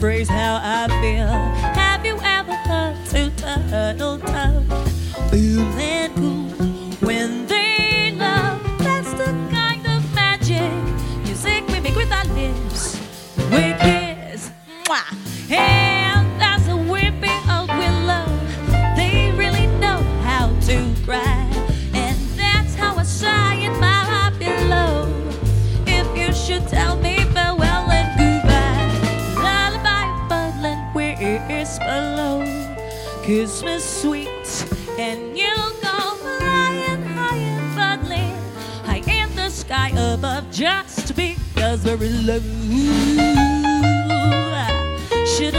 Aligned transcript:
phrase 0.00 0.30
how 0.30 0.58
I 0.62 0.88
feel. 1.02 1.28
Have 1.76 2.06
you 2.06 2.18
ever 2.22 2.54
heard 2.54 2.96
two 3.10 3.30
turtle 3.36 4.16
doves 4.16 5.14
feeling 5.30 6.14
cool 6.14 7.06
when 7.06 7.46
they 7.46 8.12
love? 8.16 8.62
That's 8.78 9.12
the 9.12 9.26
kind 9.52 9.86
of 9.86 10.14
magic 10.14 10.72
music 11.22 11.68
we 11.68 11.80
make 11.80 11.94
with 11.96 12.10
our 12.10 12.24
lips. 12.32 12.98
We 13.52 13.74
kiss, 13.84 14.09
me 33.30 33.78
sweet, 33.78 34.66
and 34.98 35.38
you 35.38 35.54
go 35.80 36.16
flying 36.16 37.02
high 37.14 37.36
and 37.36 37.76
bubbling 37.76 38.34
high 38.84 39.04
in 39.06 39.36
the 39.36 39.48
sky 39.48 39.90
above, 39.90 40.50
just 40.50 41.14
because 41.14 41.84
we're 41.84 42.02
in 42.02 42.26
love. 42.26 42.42
Should 45.28 45.54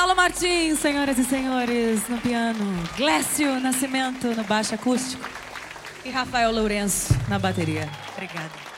Paulo 0.00 0.16
Martins, 0.16 0.78
senhoras 0.78 1.18
e 1.18 1.24
senhores, 1.24 2.08
no 2.08 2.16
piano. 2.16 2.58
Glécio 2.96 3.60
Nascimento, 3.60 4.28
no 4.34 4.42
baixo 4.44 4.74
acústico. 4.74 5.28
E 6.02 6.08
Rafael 6.08 6.50
Lourenço, 6.50 7.12
na 7.28 7.38
bateria. 7.38 7.86
Obrigada. 8.14 8.69